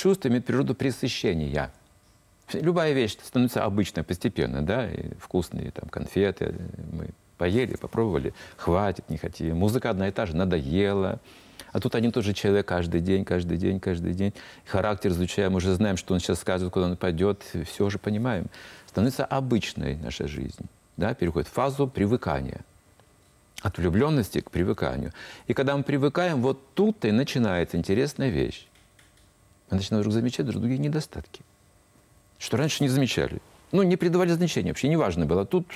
Чувство 0.00 0.28
имеет 0.28 0.46
природу 0.46 0.74
пресыщения. 0.74 1.70
Любая 2.54 2.94
вещь 2.94 3.18
становится 3.22 3.64
обычной 3.64 4.02
постепенно, 4.02 4.62
да, 4.62 4.90
и 4.90 5.12
вкусные 5.18 5.72
там 5.72 5.90
конфеты 5.90 6.54
мы 6.90 7.10
поели, 7.36 7.76
попробовали, 7.76 8.32
хватит, 8.56 9.10
не 9.10 9.18
хотим. 9.18 9.58
Музыка 9.58 9.90
одна 9.90 10.08
и 10.08 10.10
та 10.10 10.24
же, 10.24 10.34
надоела. 10.34 11.20
А 11.70 11.80
тут 11.80 11.94
один 11.94 12.08
и 12.08 12.12
тот 12.14 12.24
же 12.24 12.32
человек 12.32 12.64
каждый 12.64 13.02
день, 13.02 13.26
каждый 13.26 13.58
день, 13.58 13.78
каждый 13.78 14.14
день. 14.14 14.32
Характер 14.64 15.10
изучаем, 15.10 15.54
уже 15.54 15.74
знаем, 15.74 15.98
что 15.98 16.14
он 16.14 16.20
сейчас 16.20 16.40
скажет, 16.40 16.72
куда 16.72 16.86
он 16.86 16.96
пойдет, 16.96 17.44
все 17.70 17.84
уже 17.84 17.98
понимаем. 17.98 18.46
Становится 18.86 19.26
обычной 19.26 19.96
наша 19.96 20.26
жизнь, 20.26 20.64
да, 20.96 21.12
переходит 21.12 21.46
в 21.46 21.52
фазу 21.52 21.86
привыкания. 21.86 22.62
От 23.60 23.76
влюбленности 23.76 24.40
к 24.40 24.50
привыканию. 24.50 25.12
И 25.46 25.52
когда 25.52 25.76
мы 25.76 25.82
привыкаем, 25.82 26.40
вот 26.40 26.72
тут-то 26.72 27.08
и 27.08 27.12
начинается 27.12 27.76
интересная 27.76 28.30
вещь. 28.30 28.66
Мы 29.70 29.76
начинаем 29.76 30.02
вдруг 30.02 30.14
замечать 30.14 30.46
другие 30.46 30.78
недостатки 30.78 31.42
что 32.40 32.56
раньше 32.56 32.82
не 32.82 32.88
замечали. 32.88 33.40
Ну, 33.70 33.82
не 33.82 33.96
придавали 33.96 34.30
значения, 34.30 34.70
вообще 34.70 34.88
не 34.88 34.96
важно 34.96 35.26
было. 35.26 35.46
Тут 35.46 35.66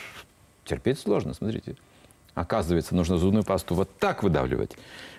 терпеть 0.64 0.98
сложно, 0.98 1.34
смотрите. 1.34 1.76
Оказывается, 2.34 2.96
нужно 2.96 3.18
зубную 3.18 3.44
пасту 3.44 3.76
вот 3.76 3.96
так 3.98 4.24
выдавливать, 4.24 4.72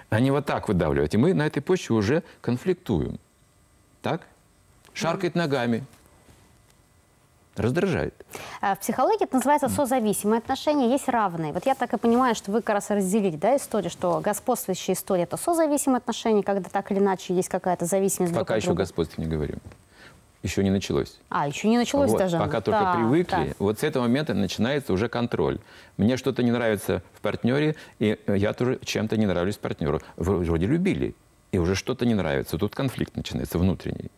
а 0.09 0.19
не 0.19 0.31
вот 0.31 0.45
так 0.45 0.67
выдавливать. 0.67 1.13
И 1.13 1.17
мы 1.17 1.33
на 1.33 1.45
этой 1.45 1.61
почве 1.61 1.95
уже 1.95 2.23
конфликтуем. 2.41 3.19
Так? 4.01 4.27
Шаркает 4.93 5.35
ногами. 5.35 5.85
Раздражает. 7.55 8.13
А 8.61 8.75
в 8.75 8.79
психологии 8.79 9.23
это 9.23 9.35
называется 9.35 9.69
созависимые 9.69 10.39
отношения, 10.39 10.91
есть 10.91 11.07
равные. 11.07 11.53
Вот 11.53 11.65
я 11.65 11.75
так 11.75 11.93
и 11.93 11.97
понимаю, 11.97 12.35
что 12.35 12.51
вы 12.51 12.61
как 12.61 12.75
раз 12.75 12.89
разделили 12.89 13.37
да, 13.37 13.55
историю, 13.55 13.89
что 13.89 14.19
господствующая 14.19 14.93
история– 14.95 15.23
это 15.23 15.37
созависимые 15.37 15.97
отношения, 15.97 16.43
когда 16.43 16.69
так 16.69 16.91
или 16.91 16.99
иначе 16.99 17.33
есть 17.33 17.49
какая-то 17.49 17.85
зависимость 17.85 18.33
Пока 18.33 18.45
друг 18.45 18.57
еще 18.57 18.67
друга. 18.67 18.79
господство 18.79 19.21
не 19.21 19.27
говорим 19.27 19.59
еще 20.45 20.63
не 20.63 20.69
началось. 20.69 21.17
А, 21.29 21.47
еще 21.47 21.67
не 21.67 21.77
началось 21.77 22.11
вот, 22.11 22.19
даже. 22.19 22.37
Пока 22.37 22.61
только 22.61 22.79
да, 22.79 22.93
привыкли, 22.93 23.49
да. 23.49 23.55
вот 23.59 23.79
с 23.79 23.83
этого 23.83 24.03
момента 24.03 24.33
начинается 24.33 24.93
уже 24.93 25.09
контроль. 25.09 25.59
Мне 25.97 26.17
что-то 26.17 26.43
не 26.43 26.51
нравится 26.51 27.01
в 27.13 27.21
партнере, 27.21 27.75
и 27.99 28.17
я 28.27 28.53
тоже 28.53 28.79
чем-то 28.83 29.17
не 29.17 29.25
нравлюсь 29.25 29.57
партнеру. 29.57 30.01
Вроде 30.15 30.67
любили, 30.67 31.15
и 31.51 31.57
уже 31.57 31.75
что-то 31.75 32.05
не 32.05 32.13
нравится. 32.13 32.57
Тут 32.57 32.75
конфликт 32.75 33.15
начинается 33.15 33.57
внутренний. 33.57 34.11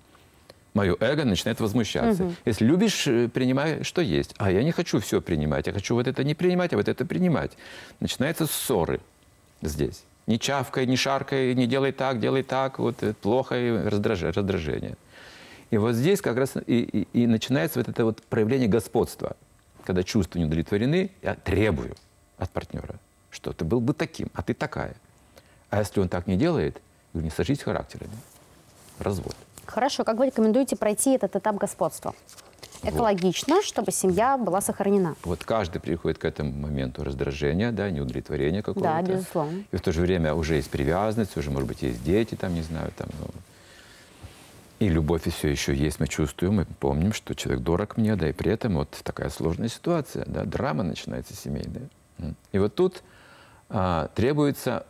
Мое 0.78 0.96
эго 1.00 1.26
начинает 1.26 1.60
возмущаться. 1.60 2.24
Угу. 2.24 2.34
Если 2.46 2.66
любишь, 2.66 3.08
э, 3.08 3.28
принимай, 3.30 3.84
что 3.84 4.00
есть. 4.02 4.36
А 4.38 4.52
я 4.52 4.64
не 4.64 4.72
хочу 4.72 5.00
все 5.00 5.22
принимать. 5.22 5.66
Я 5.66 5.74
хочу 5.74 5.96
вот 5.96 6.08
это 6.08 6.24
не 6.24 6.36
принимать, 6.36 6.72
а 6.74 6.78
вот 6.78 6.88
это 6.88 7.04
принимать. 7.04 7.54
Начинаются 8.00 8.46
ссоры 8.46 9.00
здесь. 9.64 10.04
Не 10.28 10.38
чавкай, 10.40 10.86
не 10.86 10.96
шаркай, 10.96 11.56
не 11.56 11.66
делай 11.66 11.92
так, 11.92 12.20
делай 12.20 12.44
так. 12.44 12.78
Вот 12.78 13.02
э, 13.02 13.16
плохо 13.16 13.56
и 13.58 13.72
раздражение. 13.90 14.96
И 15.72 15.78
вот 15.78 15.96
здесь 15.96 16.22
как 16.22 16.38
раз 16.38 16.54
и, 16.68 17.08
и, 17.14 17.24
и 17.24 17.26
начинается 17.26 17.80
вот 17.80 17.90
это 17.90 18.06
вот 18.06 18.22
проявление 18.30 18.68
господства, 18.68 19.36
когда 19.84 20.04
чувства 20.04 20.38
не 20.38 20.46
удовлетворены, 20.46 21.10
я 21.24 21.34
требую 21.34 21.96
от 22.38 22.52
партнера, 22.52 23.00
что 23.32 23.52
ты 23.52 23.66
был 23.66 23.82
бы 23.82 23.96
таким, 23.96 24.30
а 24.36 24.44
ты 24.44 24.54
такая. 24.54 24.96
А 25.72 25.80
если 25.80 26.02
он 26.02 26.08
так 26.08 26.28
не 26.28 26.38
делает, 26.38 26.80
не 27.14 27.32
сожись 27.32 27.64
характерами. 27.64 28.14
Развод. 29.00 29.36
Хорошо, 29.68 30.04
как 30.04 30.18
вы 30.18 30.28
рекомендуете 30.28 30.76
пройти 30.76 31.12
этот 31.12 31.36
этап 31.36 31.58
господства? 31.58 32.14
Экологично, 32.84 33.56
вот. 33.56 33.66
чтобы 33.66 33.92
семья 33.92 34.38
была 34.38 34.62
сохранена. 34.62 35.16
Вот 35.24 35.44
каждый 35.44 35.80
приходит 35.80 36.20
к 36.20 36.26
этому 36.26 36.52
моменту 36.52 37.04
раздражения, 37.04 37.72
да, 37.72 37.90
неудовлетворения 37.90 38.62
какого-то. 38.62 38.94
Да, 38.94 39.02
безусловно. 39.02 39.64
И 39.72 39.76
в 39.76 39.82
то 39.82 39.92
же 39.92 40.02
время 40.02 40.34
уже 40.34 40.56
есть 40.56 40.70
привязанность, 40.70 41.36
уже, 41.38 41.50
может 41.50 41.68
быть, 41.68 41.82
есть 41.82 42.04
дети, 42.04 42.36
там, 42.36 42.54
не 42.54 42.62
знаю, 42.62 42.92
там, 42.96 43.10
ну, 43.20 43.28
и 44.80 44.90
любовь 44.90 45.26
и 45.26 45.32
все 45.32 45.50
еще 45.50 45.74
есть, 45.74 46.00
мы 46.00 46.08
чувствуем, 46.08 46.58
мы 46.58 46.66
помним, 46.66 47.12
что 47.14 47.34
человек 47.34 47.64
дорог 47.64 47.98
мне, 47.98 48.16
да, 48.16 48.30
и 48.30 48.32
при 48.32 48.52
этом 48.52 48.76
вот 48.76 48.90
такая 49.04 49.30
сложная 49.30 49.70
ситуация, 49.70 50.24
да, 50.28 50.44
драма 50.44 50.84
начинается 50.84 51.36
семейная. 51.36 51.90
И 52.52 52.60
вот 52.60 52.76
тут 52.76 53.02
а, 53.70 54.10
требуется 54.14 54.86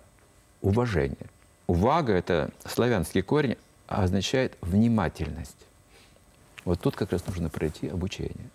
уважение. 0.62 1.28
Увага– 1.68 2.14
это 2.14 2.52
славянский 2.66 3.22
корень, 3.22 3.56
означает 3.88 4.58
внимательность. 4.62 5.56
Вот 6.66 6.80
тут 6.81 6.96
как 6.96 7.12
раз 7.12 7.25
нужно 7.25 7.50
пройти 7.50 7.88
обучение. 7.88 8.50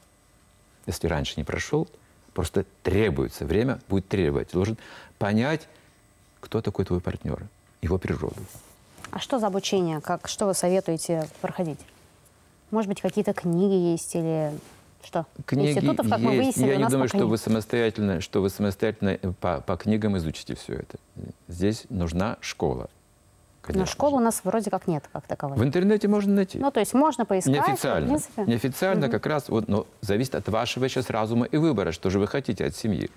Если 0.87 1.07
раньше 1.07 1.35
не 1.37 1.45
прошел, 1.45 1.89
просто 2.35 2.67
требуется, 2.83 3.47
время 3.47 3.81
будет 3.89 4.09
требовать. 4.09 4.49
Ты 4.49 4.55
должен 4.55 4.77
понять, 5.19 5.69
кто 6.41 6.61
такой 6.61 6.85
твой 6.85 7.01
партнер, 7.01 7.47
его 7.81 7.99
природу. 7.99 8.43
А 9.11 9.19
что 9.19 9.39
за 9.39 9.47
обучение? 9.47 10.01
Как, 10.01 10.29
что 10.29 10.47
вы 10.47 10.55
советуете 10.55 11.29
проходить? 11.41 11.79
Может 12.71 12.89
быть, 12.89 13.01
какие-то 13.01 13.33
книги 13.33 13.91
есть 13.93 14.15
или 14.15 14.53
что? 15.05 15.27
Книги 15.47 15.71
Институтов, 15.73 16.09
как 16.09 16.19
есть. 16.21 16.31
мы 16.31 16.37
выяснили, 16.37 16.71
Я 16.71 16.77
не 16.77 16.89
думаю, 16.89 17.09
что 17.09 17.19
нет. 17.19 17.27
вы 17.27 17.37
самостоятельно, 17.39 18.21
что 18.21 18.41
вы 18.41 18.51
самостоятельно 18.51 19.19
по, 19.41 19.61
по 19.61 19.77
книгам 19.77 20.17
изучите 20.17 20.55
все 20.55 20.75
это. 20.75 20.99
Здесь 21.49 21.85
нужна 21.91 22.39
школа. 22.41 22.89
Конечно 23.63 23.81
Но 23.81 23.87
школы 23.87 24.17
у 24.17 24.21
нас 24.21 24.41
вроде 24.43 24.71
как 24.71 24.89
нет, 24.89 25.05
как 25.13 25.25
таковой. 25.29 25.57
В 25.57 25.63
интернете 25.63 26.09
можно 26.09 26.35
найти. 26.35 26.59
Ну, 26.59 26.73
то 26.73 26.81
есть 26.81 26.95
можно 26.95 27.25
поискать. 27.25 27.55
Неофициально. 27.55 28.07
В 28.07 28.11
принципе. 28.11 28.45
Неофициально 28.45 29.07
угу. 29.07 29.13
как 29.13 29.27
раз, 29.27 29.49
вот, 29.49 29.69
но 29.69 29.87
зависит 30.01 30.35
от 30.35 30.49
вашего 30.49 30.89
сейчас 30.89 31.11
разума 31.11 31.47
и 31.47 31.57
выбора, 31.57 31.93
что 31.93 32.11
же 32.11 32.19
вы 32.19 32.27
хотите 32.27 32.65
от 32.65 32.75
семьи. 32.75 33.09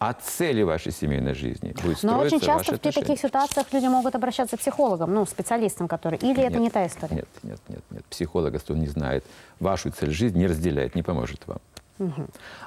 От 0.00 0.20
цели 0.22 0.62
вашей 0.62 0.90
семейной 0.90 1.34
жизни 1.34 1.72
будет 1.84 2.02
Но 2.02 2.18
очень 2.18 2.40
часто 2.40 2.74
в 2.74 2.78
таких 2.80 3.20
ситуациях 3.20 3.68
люди 3.72 3.86
могут 3.86 4.16
обращаться 4.16 4.56
к 4.56 4.60
психологам, 4.60 5.14
ну, 5.14 5.24
специалистам, 5.24 5.86
которые... 5.86 6.18
Или 6.18 6.40
нет, 6.40 6.50
это 6.50 6.58
не 6.58 6.70
та 6.70 6.84
история? 6.84 7.14
Нет, 7.14 7.28
нет, 7.44 7.60
нет, 7.68 7.84
нет. 7.90 8.04
Психолог, 8.06 8.54
если 8.54 8.72
он 8.72 8.80
не 8.80 8.88
знает 8.88 9.24
вашу 9.60 9.90
цель 9.92 10.10
жизни, 10.10 10.40
не 10.40 10.46
разделяет, 10.48 10.96
не 10.96 11.04
поможет 11.04 11.46
вам. 11.46 11.58
Угу. 12.00 12.26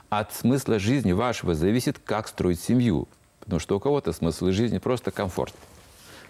От 0.09 0.33
смысла 0.33 0.79
жизни 0.79 1.11
вашего 1.11 1.53
зависит, 1.53 1.99
как 1.99 2.29
строить 2.29 2.61
семью. 2.61 3.09
Потому 3.41 3.59
что 3.59 3.75
у 3.75 3.79
кого-то 3.81 4.13
смысл 4.13 4.51
жизни 4.51 4.77
просто 4.77 5.11
комфорт, 5.11 5.53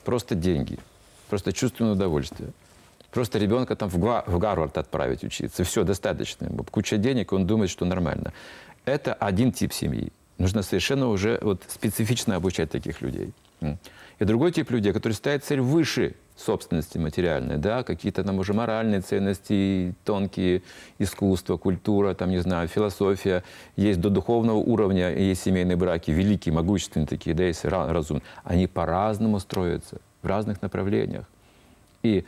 просто 0.04 0.34
деньги– 0.34 0.80
просто 1.30 1.54
чувственное 1.54 1.94
удовольствие. 1.94 2.52
Просто 3.12 3.40
ребенка 3.40 3.76
там 3.76 3.90
в, 3.90 3.98
в 3.98 4.40
Гарвард 4.40 4.78
отправить 4.78 5.24
учиться. 5.24 5.64
Все, 5.64 5.84
достаточно. 5.84 6.50
Куча 6.70 6.98
денег, 6.98 7.32
он 7.32 7.48
думает, 7.48 7.70
что 7.70 7.86
нормально. 7.86 8.34
Это 8.84 9.14
один 9.14 9.52
тип 9.52 9.72
семьи. 9.72 10.12
Нужно 10.38 10.64
совершенно 10.64 11.08
уже 11.08 11.40
вот, 11.42 11.64
специфично 11.68 12.36
обучать 12.36 12.70
таких 12.70 13.02
людей. 13.02 13.32
И 14.20 14.24
другой 14.26 14.52
тип 14.52 14.70
людей, 14.72 14.94
который 14.94 15.14
ставит 15.14 15.44
цель 15.44 15.62
выше 15.62 16.16
собственности 16.38 16.98
материальной, 16.98 17.58
да, 17.58 17.84
какие-то 17.84 18.24
там 18.24 18.40
уже 18.40 18.54
моральные 18.54 19.02
ценности, 19.02 19.96
тонкие 20.04 20.62
искусства, 21.00 21.56
культура, 21.58 22.14
там, 22.14 22.30
не 22.30 22.40
знаю, 22.40 22.68
философия, 22.68 23.44
есть 23.78 24.02
до 24.02 24.10
духовного 24.10 24.58
уровня, 24.58 25.16
есть 25.16 25.44
семейные 25.44 25.78
браки, 25.78 26.12
великие, 26.12 26.54
могущественные 26.54 27.08
такие, 27.08 27.34
да, 27.34 27.46
есть 27.46 27.64
разум. 27.64 28.22
Они 28.44 28.68
по-разному 28.68 29.40
строятся 29.40 30.02
в 30.26 30.28
разных 30.28 30.62
направлениях. 30.64 31.26
И 32.02 32.26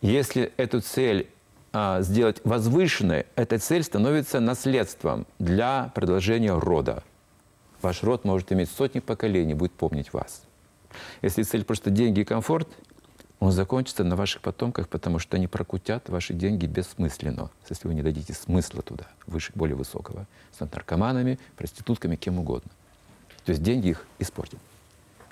если 0.00 0.52
эту 0.56 0.80
цель 0.80 1.28
а, 1.72 2.00
сделать 2.00 2.40
возвышенной, 2.44 3.26
эта 3.34 3.58
цель 3.58 3.82
становится 3.82 4.38
наследством 4.38 5.26
для 5.40 5.90
продолжения 5.94 6.56
рода. 6.56 7.02
Ваш 7.82 8.02
род 8.04 8.24
может 8.24 8.52
иметь 8.52 8.70
сотни 8.70 9.00
поколений, 9.00 9.54
будет 9.54 9.72
помнить 9.72 10.12
вас. 10.12 10.44
Если 11.20 11.42
цель 11.42 11.64
просто 11.64 11.90
деньги 11.90 12.20
и 12.20 12.24
комфорт, 12.24 12.68
он 13.40 13.50
закончится 13.50 14.04
на 14.04 14.14
ваших 14.14 14.40
потомках, 14.40 14.88
потому 14.88 15.18
что 15.18 15.36
они 15.36 15.48
прокутят 15.48 16.08
ваши 16.08 16.32
деньги 16.32 16.66
бессмысленно, 16.66 17.50
если 17.68 17.88
вы 17.88 17.94
не 17.94 18.02
дадите 18.02 18.32
смысла 18.34 18.82
туда, 18.82 19.08
выше, 19.26 19.50
более 19.54 19.76
высокого, 19.76 20.26
с 20.56 20.60
наркоманами, 20.60 21.38
проститутками, 21.56 22.14
кем 22.16 22.38
угодно. 22.38 22.70
То 23.44 23.50
есть 23.50 23.62
деньги 23.62 23.88
их 23.88 24.06
испортят. 24.20 24.60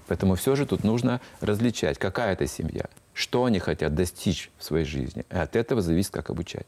Поэтому 0.06 0.34
все 0.34 0.54
же 0.54 0.66
тут 0.66 0.84
нужно 0.84 1.20
различать, 1.40 1.98
какая 1.98 2.32
это 2.32 2.46
семья, 2.46 2.84
что 3.12 3.44
они 3.44 3.58
хотят 3.58 3.94
достичь 3.94 4.50
в 4.58 4.64
своей 4.64 4.84
жизни. 4.84 5.24
И 5.30 5.36
от 5.36 5.56
этого 5.56 5.80
зависит, 5.80 6.12
как 6.12 6.30
обучать. 6.30 6.66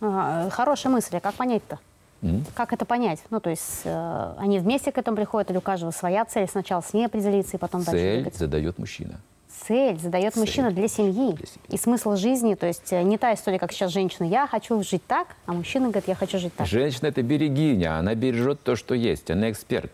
Ага, 0.00 0.50
хорошая 0.50 0.92
мысль. 0.92 1.16
А 1.16 1.20
как 1.20 1.34
понять-то? 1.34 1.78
Mm. 2.22 2.44
Как 2.54 2.72
это 2.72 2.84
понять? 2.84 3.20
Ну, 3.30 3.38
то 3.40 3.50
есть 3.50 3.82
э, 3.84 4.34
они 4.38 4.58
вместе 4.58 4.90
к 4.90 4.98
этому 4.98 5.16
приходят, 5.16 5.50
или 5.50 5.58
у 5.58 5.60
каждого 5.60 5.90
своя 5.92 6.24
цель? 6.24 6.48
Сначала 6.48 6.80
с 6.80 6.92
ней 6.92 7.06
определиться, 7.06 7.56
и 7.56 7.60
потом 7.60 7.82
цель 7.82 7.92
дальше 7.92 8.04
Цель 8.04 8.16
двигаться? 8.16 8.38
задает 8.40 8.78
мужчина. 8.78 9.20
Цель 9.66 9.98
задает 9.98 10.34
цель. 10.34 10.40
мужчина 10.40 10.70
для 10.72 10.88
семьи. 10.88 11.32
для 11.32 11.46
семьи. 11.46 11.66
И 11.68 11.76
смысл 11.76 12.16
жизни, 12.16 12.54
то 12.54 12.66
есть 12.66 12.92
э, 12.92 13.02
не 13.02 13.18
та 13.18 13.34
история, 13.34 13.58
как 13.60 13.72
сейчас 13.72 13.92
женщина, 13.92 14.26
я 14.26 14.46
хочу 14.48 14.82
жить 14.82 15.02
так, 15.06 15.28
а 15.46 15.52
мужчина 15.52 15.88
говорит, 15.90 16.08
я 16.08 16.14
хочу 16.16 16.38
жить 16.38 16.54
так. 16.56 16.66
Женщина– 16.66 17.06
это 17.08 17.22
берегиня, 17.22 17.98
она 17.98 18.14
бережет 18.16 18.62
то, 18.62 18.74
что 18.74 18.94
есть, 18.94 19.30
она 19.30 19.50
эксперт. 19.50 19.92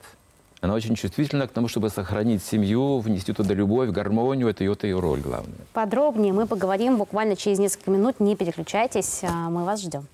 Она 0.65 0.73
очень 0.73 0.95
чувствительна 0.95 1.47
к 1.47 1.51
тому, 1.51 1.69
чтобы 1.69 1.91
сохранить 1.91 2.43
семью, 2.43 2.99
внести 3.01 3.35
туда 3.35 3.53
любовь, 3.53 3.91
гармонию. 3.91 4.49
Это 4.49 4.65
ее, 4.65 4.75
ее 4.83 4.99
роль 4.99 5.21
главная. 5.21 5.59
Подробнее 5.75 6.33
мы 6.33 6.47
поговорим 6.47 6.97
буквально 6.97 7.37
через 7.37 7.59
несколько 7.59 7.91
минут. 7.91 8.19
Не 8.19 8.35
переключайтесь, 8.35 9.21
а 9.25 9.51
мы 9.51 9.67
вас 9.67 9.83
ждем. 9.83 10.07